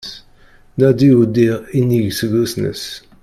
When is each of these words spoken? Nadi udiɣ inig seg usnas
Nadi 0.77 1.09
udiɣ 1.21 1.57
inig 1.79 2.07
seg 2.19 2.31
usnas 2.43 2.83